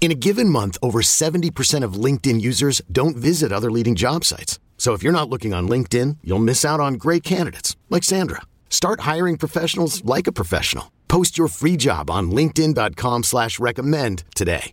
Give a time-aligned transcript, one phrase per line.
[0.00, 4.60] In a given month, over 70% of LinkedIn users don't visit other leading job sites.
[4.78, 8.42] So if you're not looking on LinkedIn, you'll miss out on great candidates like Sandra.
[8.70, 10.92] Start hiring professionals like a professional.
[11.08, 14.70] Post your free job on linkedin.com slash recommend today.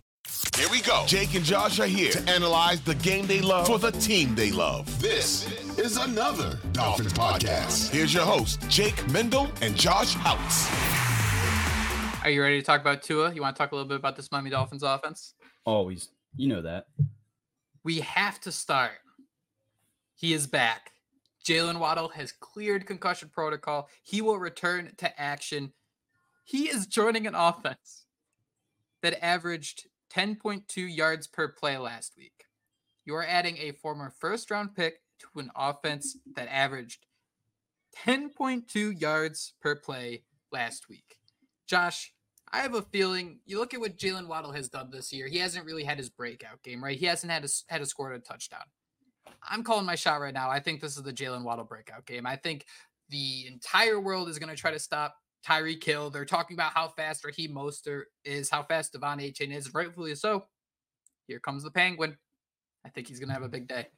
[0.56, 1.04] Here we go.
[1.06, 4.52] Jake and Josh are here to analyze the game they love for the team they
[4.52, 4.86] love.
[5.00, 7.90] This is another Dolphins podcast.
[7.90, 11.03] Here's your host, Jake Mendel and Josh Houtz.
[12.24, 13.34] Are you ready to talk about Tua?
[13.34, 15.34] You want to talk a little bit about this Miami Dolphins offense?
[15.66, 16.08] Always.
[16.36, 16.86] You know that.
[17.82, 18.92] We have to start.
[20.14, 20.92] He is back.
[21.46, 23.90] Jaylen Waddle has cleared concussion protocol.
[24.02, 25.74] He will return to action.
[26.46, 28.06] He is joining an offense
[29.02, 30.62] that averaged 10.2
[30.96, 32.46] yards per play last week.
[33.04, 37.04] You are adding a former first round pick to an offense that averaged
[38.06, 41.18] 10.2 yards per play last week.
[41.66, 42.12] Josh,
[42.52, 45.26] I have a feeling you look at what Jaylen Waddle has done this year.
[45.26, 46.98] He hasn't really had his breakout game, right?
[46.98, 48.64] He hasn't had a, had a scored a touchdown.
[49.42, 50.50] I'm calling my shot right now.
[50.50, 52.26] I think this is the Jaylen Waddle breakout game.
[52.26, 52.66] I think
[53.08, 55.16] the entire world is going to try to stop
[55.46, 56.10] Tyreek Hill.
[56.10, 60.46] They're talking about how fast Raheem Mostert is, how fast Devon Achane is, rightfully so.
[61.26, 62.16] Here comes the Penguin.
[62.84, 63.88] I think he's going to have a big day.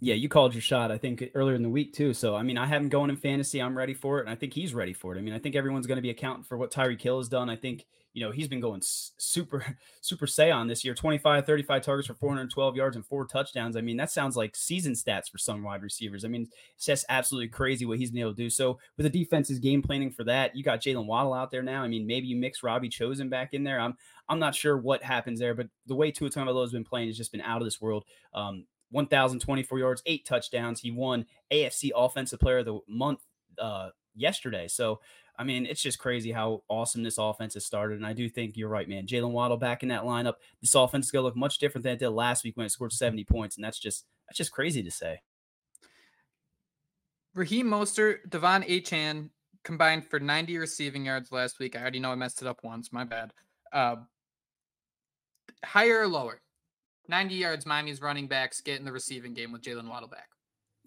[0.00, 2.12] Yeah, you called your shot, I think, earlier in the week, too.
[2.12, 3.62] So, I mean, I have him going in fantasy.
[3.62, 4.22] I'm ready for it.
[4.22, 5.18] And I think he's ready for it.
[5.18, 7.48] I mean, I think everyone's going to be accounting for what Tyreek Hill has done.
[7.48, 9.64] I think, you know, he's been going super,
[10.02, 13.74] super Saiyan this year 25, 35 targets for 412 yards and four touchdowns.
[13.74, 16.26] I mean, that sounds like season stats for some wide receivers.
[16.26, 18.50] I mean, it's just absolutely crazy what he's been able to do.
[18.50, 21.82] So, with the defense's game planning for that, you got Jaylen Waddle out there now.
[21.82, 23.80] I mean, maybe you mix Robbie Chosen back in there.
[23.80, 23.94] I'm,
[24.28, 27.16] I'm not sure what happens there, but the way Tua Tagovailoa has been playing has
[27.16, 28.04] just been out of this world.
[28.34, 30.80] Um, 1,024 yards, eight touchdowns.
[30.80, 33.20] He won AFC Offensive Player of the Month
[33.58, 34.68] uh, yesterday.
[34.68, 35.00] So,
[35.38, 37.96] I mean, it's just crazy how awesome this offense has started.
[37.96, 39.06] And I do think you're right, man.
[39.06, 40.34] Jaylen Waddle back in that lineup.
[40.60, 42.70] This offense is going to look much different than it did last week when it
[42.70, 43.56] scored 70 points.
[43.56, 45.20] And that's just that's just crazy to say.
[47.34, 49.30] Raheem Mostert, Devon Achan
[49.62, 51.76] combined for 90 receiving yards last week.
[51.76, 52.92] I already know I messed it up once.
[52.92, 53.32] My bad.
[53.72, 53.96] Uh,
[55.64, 56.40] higher or lower?
[57.08, 60.28] 90 yards, Miami's running backs get in the receiving game with Jaylen Waddle back.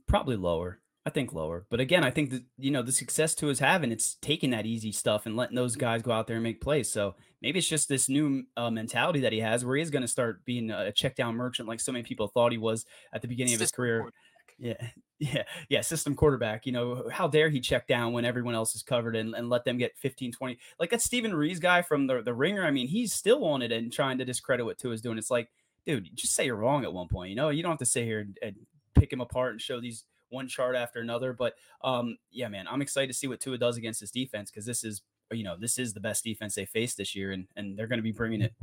[0.07, 0.79] Probably lower.
[1.05, 1.65] I think lower.
[1.69, 4.65] But again, I think that you know the success to is having it's taking that
[4.65, 6.91] easy stuff and letting those guys go out there and make plays.
[6.91, 10.07] So maybe it's just this new uh, mentality that he has where he's going to
[10.07, 13.27] start being a check down merchant like so many people thought he was at the
[13.27, 14.11] beginning of his career.
[14.59, 14.73] Yeah,
[15.19, 15.81] yeah, yeah.
[15.81, 16.65] System quarterback.
[16.65, 19.63] You know, how dare he check down when everyone else is covered and, and let
[19.63, 20.59] them get 15, 20.
[20.79, 22.65] Like that Steven Ruiz guy from the, the ringer.
[22.65, 25.17] I mean, he's still on it and trying to discredit what Tua is doing.
[25.17, 25.49] It's like,
[25.85, 27.29] dude, just say you're wrong at one point.
[27.29, 28.55] You know, you don't have to sit here and, and
[28.93, 31.33] pick him apart and show these one chart after another.
[31.33, 34.65] But um, yeah, man, I'm excited to see what Tua does against this defense because
[34.65, 35.01] this is,
[35.31, 37.99] you know, this is the best defense they faced this year, and and they're going
[37.99, 38.53] to be bringing it.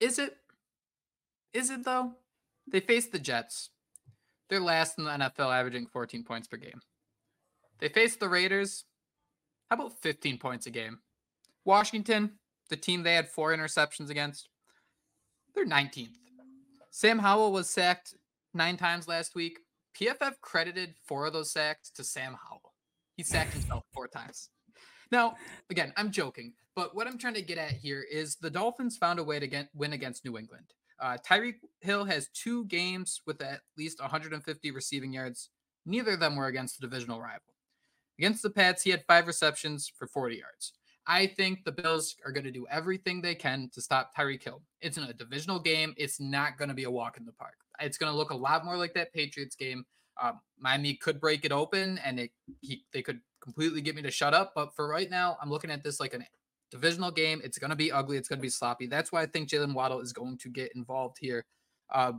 [0.00, 0.36] Is it?
[1.52, 2.12] Is it though?
[2.66, 3.70] They faced the Jets.
[4.48, 6.80] They're last in the NFL, averaging 14 points per game.
[7.78, 8.84] They faced the Raiders.
[9.70, 10.98] How about 15 points a game?
[11.64, 12.32] Washington,
[12.68, 14.48] the team they had four interceptions against,
[15.54, 16.16] they're 19th.
[16.90, 18.14] Sam Howell was sacked
[18.52, 19.60] nine times last week.
[19.98, 22.74] PFF credited four of those sacks to Sam Howell.
[23.16, 24.50] He sacked himself four times.
[25.10, 25.36] Now,
[25.70, 29.18] again, I'm joking, but what I'm trying to get at here is the Dolphins found
[29.18, 30.66] a way to get, win against New England.
[31.00, 35.50] Uh, Tyreek Hill has two games with at least 150 receiving yards.
[35.86, 37.54] Neither of them were against the divisional rival.
[38.18, 40.72] Against the Pats, he had five receptions for 40 yards.
[41.06, 44.62] I think the Bills are going to do everything they can to stop Tyreek Hill.
[44.80, 45.94] It's in a divisional game.
[45.96, 47.56] It's not going to be a walk in the park.
[47.80, 49.84] It's going to look a lot more like that Patriots game.
[50.22, 52.30] Um, Miami could break it open, and it
[52.60, 54.52] he, they could completely get me to shut up.
[54.54, 56.20] But for right now, I'm looking at this like a
[56.70, 57.40] divisional game.
[57.44, 58.16] It's going to be ugly.
[58.16, 58.86] It's going to be sloppy.
[58.86, 61.44] That's why I think Jaylen Waddle is going to get involved here.
[61.92, 62.12] Uh,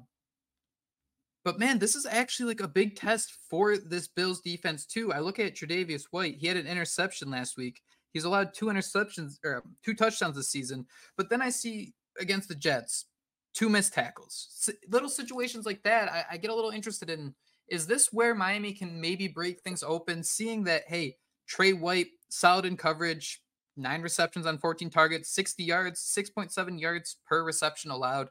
[1.44, 5.14] but man, this is actually like a big test for this Bills defense too.
[5.14, 6.38] I look at Tre'Davious White.
[6.38, 7.82] He had an interception last week.
[8.16, 10.86] He's allowed two interceptions or two touchdowns this season.
[11.18, 13.08] But then I see against the Jets,
[13.54, 14.48] two missed tackles.
[14.70, 17.36] S- little situations like that, I, I get a little interested in.
[17.68, 20.24] Is this where Miami can maybe break things open?
[20.24, 23.42] Seeing that, hey, Tre White, solid in coverage,
[23.76, 28.30] nine receptions on 14 targets, 60 yards, 6.7 yards per reception allowed.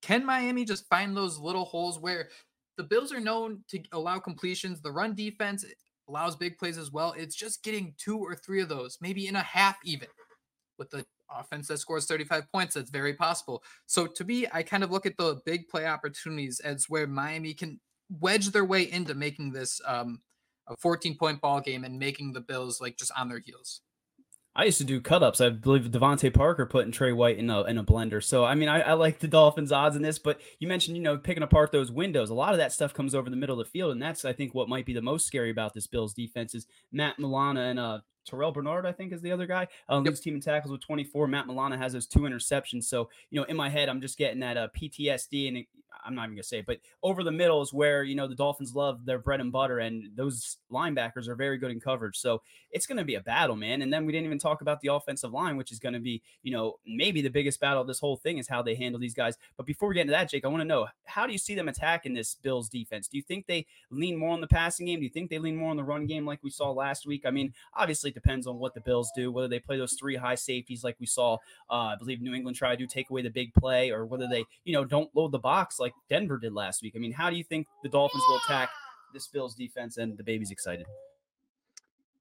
[0.00, 2.30] Can Miami just find those little holes where
[2.78, 4.80] the Bills are known to allow completions?
[4.80, 5.66] The run defense
[6.08, 7.14] allows big plays as well.
[7.16, 10.08] It's just getting two or three of those, maybe in a half even.
[10.78, 13.62] With the offense that scores 35 points, that's very possible.
[13.86, 17.52] So to me, I kind of look at the big play opportunities as where Miami
[17.52, 17.80] can
[18.20, 20.20] wedge their way into making this um,
[20.68, 23.80] a 14 point ball game and making the Bills like just on their heels.
[24.56, 25.40] I used to do cut ups.
[25.40, 28.22] I believe DeVante Parker putting Tre White in a in a blender.
[28.22, 30.18] So I mean, I, I, like the Dolphins' odds in this.
[30.18, 32.30] But you mentioned, you know, picking apart those windows.
[32.30, 34.32] A lot of that stuff comes over the middle of the field, and that's I
[34.32, 37.78] think what might be the most scary about this Bills defense is Matt Milano and
[37.78, 39.68] uh, Terrel Bernard, I think, is the other guy.
[39.88, 41.28] Uh, leads team in tackles with 24.
[41.28, 42.84] Matt Milano has those two interceptions.
[42.84, 45.64] So, you know, in my head, I'm just getting that uh, PTSD, and
[46.04, 48.34] I'm not even gonna say, it, but over the middle is where you know the
[48.34, 52.16] Dolphins love their bread and butter, and those linebackers are very good in coverage.
[52.16, 53.82] So it's gonna be a battle, man.
[53.82, 56.52] And then we didn't even talk about the offensive line, which is gonna be, you
[56.52, 59.36] know, maybe the biggest battle of this whole thing is how they handle these guys.
[59.56, 61.54] But before we get into that, Jake, I want to know how do you see
[61.54, 63.08] them attacking this Bills defense?
[63.08, 65.00] Do you think they lean more on the passing game?
[65.00, 67.24] Do you think they lean more on the run game like we saw last week?
[67.26, 70.16] I mean, obviously it depends on what the Bills do, whether they play those three
[70.16, 71.38] high safeties like we saw.
[71.70, 74.44] Uh, I believe New England try to take away the big play, or whether they,
[74.64, 76.94] you know, don't load the box like Denver did last week.
[76.96, 78.70] I mean, how do you think the Dolphins will attack
[79.12, 79.98] this Bills defense?
[79.98, 80.86] And the baby's excited.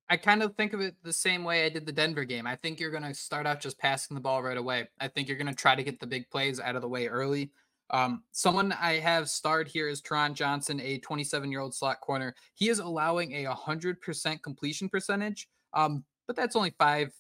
[0.10, 2.48] I kind of think of it the same way I did the Denver game.
[2.48, 4.88] I think you're going to start out just passing the ball right away.
[5.02, 7.08] I think you're going to try to get the big plays out of the way
[7.08, 7.52] early.
[7.90, 12.36] Um, someone I have starred here is Taron Johnson, a 27 year old slot corner.
[12.54, 17.12] He is allowing a 100% completion percentage, um, but that's only five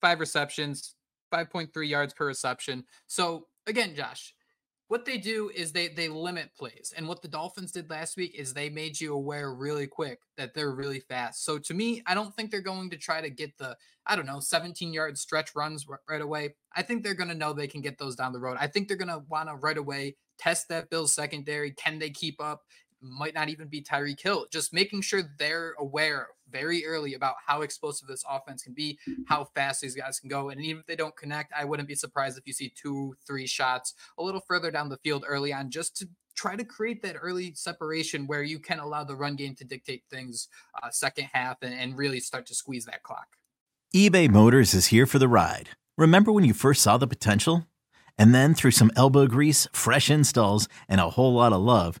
[0.00, 0.94] five receptions,
[1.32, 2.84] 5.3 yards per reception.
[3.06, 4.34] So again, Josh,
[4.88, 6.92] what they do is they they limit plays.
[6.96, 10.54] And what the Dolphins did last week is they made you aware really quick that
[10.54, 11.44] they're really fast.
[11.44, 14.26] So to me, I don't think they're going to try to get the I don't
[14.26, 16.54] know 17 yard stretch runs r- right away.
[16.74, 18.58] I think they're going to know they can get those down the road.
[18.60, 21.72] I think they're going to want to right away test that Bills secondary.
[21.72, 22.62] Can they keep up?
[23.02, 24.46] might not even be Tyreek Hill.
[24.50, 29.44] Just making sure they're aware very early about how explosive this offense can be, how
[29.54, 30.50] fast these guys can go.
[30.50, 33.46] And even if they don't connect, I wouldn't be surprised if you see two, three
[33.46, 37.16] shots a little further down the field early on, just to try to create that
[37.20, 40.48] early separation where you can allow the run game to dictate things
[40.82, 43.26] uh, second half and, and really start to squeeze that clock.
[43.94, 45.70] eBay Motors is here for the ride.
[45.96, 47.66] Remember when you first saw the potential?
[48.18, 52.00] And then through some elbow grease, fresh installs, and a whole lot of love,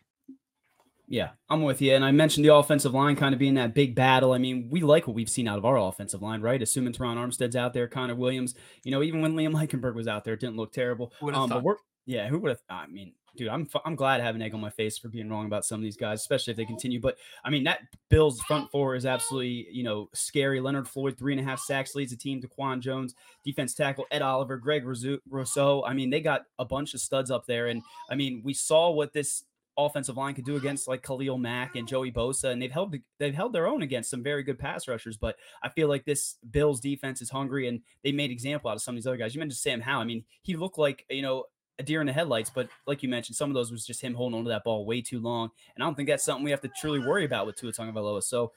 [1.11, 1.93] Yeah, I'm with you.
[1.93, 4.31] And I mentioned the offensive line kind of being that big battle.
[4.31, 6.61] I mean, we like what we've seen out of our offensive line, right?
[6.61, 8.55] Assuming Terron Armstead's out there, Connor Williams.
[8.85, 11.11] You know, even when Liam Eichenberg was out there, it didn't look terrible.
[11.33, 11.75] Um, but we're
[12.05, 12.61] yeah, who would have?
[12.69, 15.29] I mean, dude, I'm I'm glad to have an egg on my face for being
[15.29, 17.01] wrong about some of these guys, especially if they continue.
[17.01, 20.61] But I mean, that Bills front four is absolutely you know scary.
[20.61, 22.41] Leonard Floyd, three and a half sacks, leads the team.
[22.41, 25.83] Daquan Jones, defense tackle, Ed Oliver, Greg Rousseau.
[25.83, 28.91] I mean, they got a bunch of studs up there, and I mean, we saw
[28.91, 29.43] what this
[29.85, 33.33] offensive line could do against like Khalil Mack and Joey Bosa, and they've held they've
[33.33, 35.17] held their own against some very good pass rushers.
[35.17, 38.81] But I feel like this Bills defense is hungry, and they made example out of
[38.81, 39.35] some of these other guys.
[39.35, 40.01] You mentioned Sam Howell.
[40.01, 41.45] I mean, he looked like you know
[41.81, 42.49] a deer in the headlights.
[42.49, 44.85] But like you mentioned, some of those was just him holding on to that ball
[44.85, 45.49] way too long.
[45.75, 48.23] And I don't think that's something we have to truly worry about with Tua Tagovailoa.
[48.23, 48.53] So,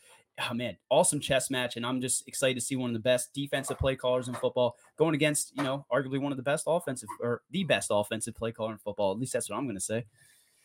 [0.48, 1.76] oh man, awesome chess match.
[1.76, 4.76] And I'm just excited to see one of the best defensive play callers in football
[4.96, 8.52] going against, you know, arguably one of the best offensive or the best offensive play
[8.52, 9.12] caller in football.
[9.12, 10.04] At least that's what I'm going to say.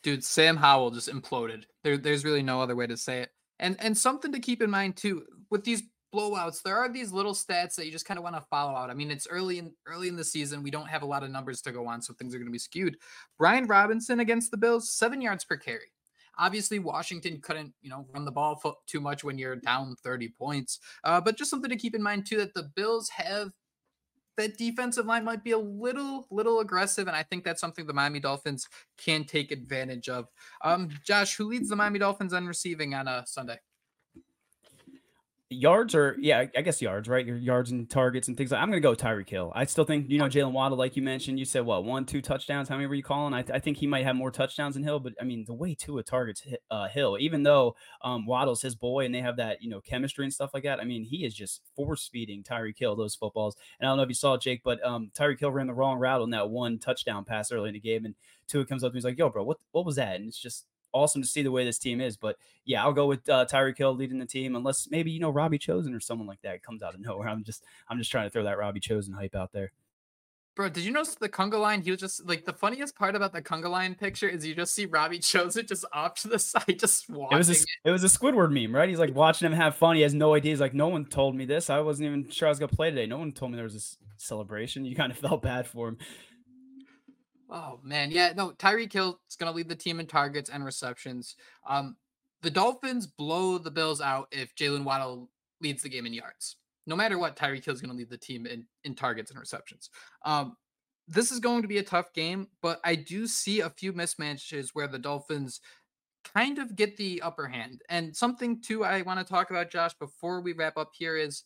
[0.04, 1.64] Dude, Sam Howell just imploded.
[1.84, 3.30] There, there's really no other way to say it.
[3.60, 7.34] And and something to keep in mind too with these blowouts, there are these little
[7.34, 8.90] stats that you just kind of want to follow out.
[8.90, 10.64] I mean, it's early in early in the season.
[10.64, 12.52] We don't have a lot of numbers to go on, so things are going to
[12.52, 12.98] be skewed.
[13.38, 15.92] Brian Robinson against the Bills, seven yards per carry.
[16.38, 20.80] Obviously, Washington couldn't, you know, run the ball too much when you're down 30 points.
[21.04, 23.52] Uh, but just something to keep in mind too that the Bills have
[24.40, 27.94] that defensive line might be a little little aggressive and i think that's something the
[27.94, 28.68] miami dolphins
[28.98, 30.28] can take advantage of.
[30.64, 33.60] Um josh who leads the miami dolphins on receiving on a sunday
[35.50, 37.26] yards or yeah, I guess yards, right?
[37.26, 38.62] Your yards and targets and things like.
[38.62, 39.52] I'm gonna go Tyreek Hill.
[39.56, 41.40] I still think you know Jaylen Waddle, like you mentioned.
[41.40, 42.70] You said what one, two touchdowns.
[42.70, 43.34] How many were you calling?
[43.34, 45.54] I, th- I think he might have more touchdowns than Hill, but I mean the
[45.54, 49.62] way Tua targets uh, Hill, even though um, Waddle's his boy and they have that
[49.62, 50.80] you know chemistry and stuff like that.
[50.80, 53.56] I mean he is just force feeding Tyreek Hill those footballs.
[53.80, 55.98] And I don't know if you saw Jake, but um, Tyreek Hill ran the wrong
[55.98, 58.16] route on that one touchdown pass early in the game, and
[58.48, 60.66] Tua comes up and he's like, "Yo, bro, what what was that?" And it's just
[60.94, 62.18] awesome to see the way this team is.
[62.18, 65.30] But yeah, I'll go with uh, Tyreek Hill leading the team, unless maybe you know
[65.30, 67.30] Robbie Chosen or someone like that comes out of nowhere.
[67.30, 69.72] I'm just I'm just trying to throw that Robbie Chosen hype out there.
[70.60, 71.82] Bro, did you notice the conga line?
[71.82, 74.74] He was just like the funniest part about the conga line picture is you just
[74.74, 77.36] see Robbie Chosen just off to the side, just watching.
[77.36, 77.68] It was a, it.
[77.86, 78.90] it was a Squidward meme, right?
[78.90, 79.96] He's like watching him have fun.
[79.96, 80.52] He has no idea.
[80.52, 81.70] He's like, no one told me this.
[81.70, 83.06] I wasn't even sure I was gonna play today.
[83.06, 84.84] No one told me there was this celebration.
[84.84, 85.98] You kind of felt bad for him.
[87.50, 90.64] Oh man, yeah, no, Tyreek Hill is going to lead the team in targets and
[90.64, 91.36] receptions.
[91.68, 91.96] Um,
[92.42, 95.30] the Dolphins blow the Bills out if Jaylen Waddle
[95.62, 96.58] leads the game in yards.
[96.86, 99.40] No matter what, Tyreek Hill is going to lead the team in in targets and
[99.40, 99.90] receptions.
[100.26, 100.56] Um,
[101.08, 104.70] this is going to be a tough game, but I do see a few mismatches
[104.74, 105.60] where the Dolphins
[106.24, 107.82] kind of get the upper hand.
[107.90, 111.44] And something too I want to talk about, Josh, before we wrap up here is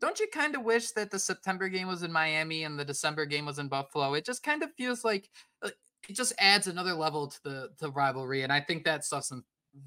[0.00, 3.26] don't you kind of wish that the September game was in Miami and the December
[3.26, 4.14] game was in Buffalo?
[4.14, 5.30] It just kind of feels like
[5.62, 5.70] uh,
[6.08, 9.32] it just adds another level to the the rivalry, and I think that stuff's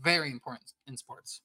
[0.02, 1.42] very important in sports.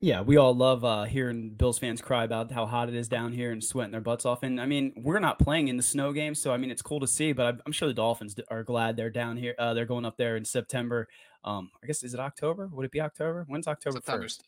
[0.00, 3.32] Yeah, we all love uh, hearing Bills fans cry about how hot it is down
[3.32, 4.42] here and sweating their butts off.
[4.42, 7.00] And I mean, we're not playing in the snow game, so I mean, it's cool
[7.00, 7.32] to see.
[7.32, 9.54] But I'm sure the Dolphins are glad they're down here.
[9.58, 11.08] Uh, they're going up there in September.
[11.42, 12.68] Um, I guess is it October?
[12.72, 13.44] Would it be October?
[13.48, 14.44] When's October first?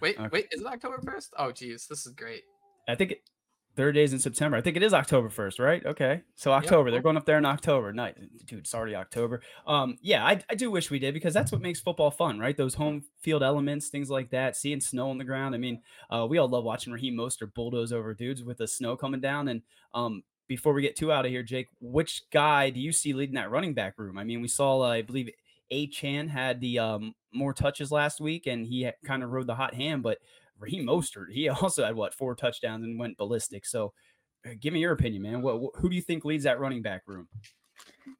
[0.00, 0.28] Wait, okay.
[0.30, 1.32] wait, is it October first?
[1.38, 2.42] Oh, geez, this is great.
[2.88, 3.22] I think it,
[3.78, 4.56] third days in September.
[4.56, 5.86] I think it is October 1st, right?
[5.86, 6.22] Okay.
[6.34, 6.94] So October, yep.
[6.94, 7.92] they're going up there in October.
[7.92, 9.40] Night, dude, it's already October.
[9.68, 12.56] Um, yeah, I, I do wish we did because that's what makes football fun, right?
[12.56, 15.54] Those home field elements, things like that, seeing snow on the ground.
[15.54, 15.80] I mean,
[16.10, 19.46] uh, we all love watching Raheem Mostert bulldoze over dudes with the snow coming down.
[19.46, 19.62] And
[19.94, 23.36] um, before we get too out of here, Jake, which guy do you see leading
[23.36, 24.18] that running back room?
[24.18, 25.30] I mean, we saw, uh, I believe,
[25.70, 29.74] Achane had the um, more touches last week and he kind of rode the hot
[29.74, 30.18] hand, but
[30.58, 33.66] Raheem Mostert, he also had what four touchdowns and went ballistic.
[33.66, 33.92] So,
[34.46, 35.42] uh, give me your opinion, man.
[35.42, 37.28] What, who do you think leads that running back room?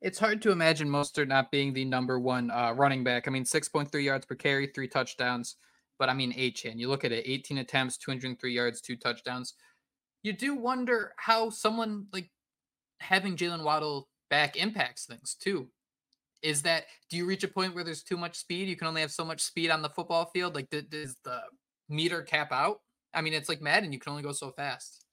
[0.01, 3.27] It's hard to imagine Mostert not being the number one uh, running back.
[3.27, 5.57] I mean, six point three yards per carry, three touchdowns.
[5.99, 9.55] But I mean, Achane, you look at it, 18 attempts, 203 yards, two touchdowns.
[10.23, 12.31] You do wonder how someone like
[13.01, 15.69] having Jaylen Waddle back impacts things too.
[16.43, 18.69] Is that do you reach a point where there's too much speed?
[18.69, 20.55] You can only have so much speed on the football field.
[20.55, 21.41] Like, does the
[21.89, 22.81] meter cap out?
[23.15, 23.93] I mean, it's like Madden.
[23.93, 25.05] You can only go so fast.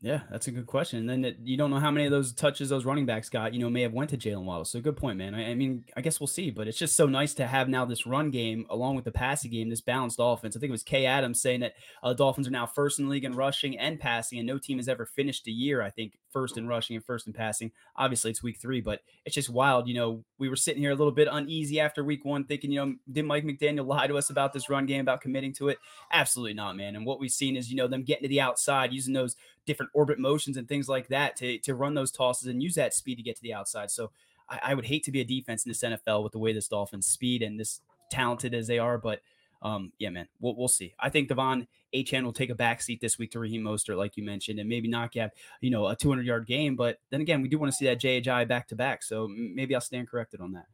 [0.00, 1.00] Yeah, that's a good question.
[1.00, 3.52] And then it, you don't know how many of those touches those running backs got.
[3.52, 4.64] You know, may have went to Jaylen Waddle.
[4.64, 5.34] So good point, man.
[5.34, 6.50] I, I, mean, I guess we'll see.
[6.50, 9.50] But it's just so nice to have now this run game along with the passing
[9.50, 10.56] game, this balanced offense.
[10.56, 11.74] I think it was Kay Adams saying that
[12.04, 14.78] uh, Dolphins are now first in the league in rushing and passing, and no team
[14.78, 15.82] has ever finished a year.
[15.82, 17.72] I think first in rushing and first in passing.
[17.96, 19.88] Obviously, it's week three, but it's just wild.
[19.88, 22.84] You know, we were sitting here a little bit uneasy after week one, thinking, you
[22.84, 25.78] know, did Mike McDaniel lie to us about this run game, about committing to it?
[26.12, 26.96] Absolutely not, man.
[26.96, 29.92] And what we've seen is, you know, them getting to the outside, using those different
[29.94, 33.16] orbit motions and things like that to, to run those tosses and use that speed
[33.16, 33.90] to get to the outside.
[33.90, 34.10] So
[34.48, 36.68] I, I would hate to be a defense in this NFL with the way this
[36.68, 37.80] Dolphins speed and this
[38.10, 39.20] talented as they are, but
[39.62, 40.94] um, yeah, man, we'll, we'll see.
[40.98, 44.16] I think De'Von Achane will take a back seat this week to Raheem Mostert, like
[44.16, 46.76] you mentioned, and maybe not get, you know, a 200 yard game.
[46.76, 49.02] But then again, we do want to see that JHI back to back.
[49.02, 50.66] So maybe I'll stand corrected on that.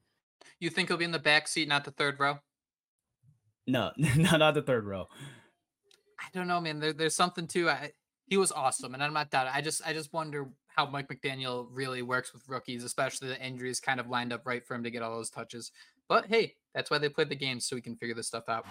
[0.61, 2.39] You think he'll be in the back seat, not the third row?
[3.67, 5.09] No, not, not the third row.
[6.19, 6.81] I don't know, man.
[6.81, 7.69] There, there's something too.
[7.69, 7.93] I,
[8.27, 9.49] he was awesome, and I'm not that.
[9.53, 13.81] I just I just wonder how Mike McDaniel really works with rookies, especially the injuries
[13.81, 15.71] kind of lined up right for him to get all those touches.
[16.09, 18.67] But hey, that's why they play the game so we can figure this stuff out.